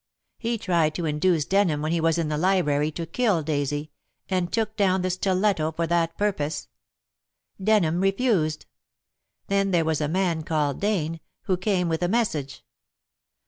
[0.39, 3.91] He tried to induce Denham when he was in the library to kill Daisy,
[4.29, 6.69] and took down the stiletto for that purpose.
[7.63, 8.65] Denham refused.
[9.45, 12.63] Then there was a man called Dane, who came with a message.